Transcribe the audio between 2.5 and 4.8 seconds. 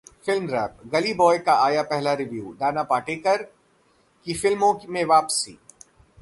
नाना पाटेकर की फिल्मों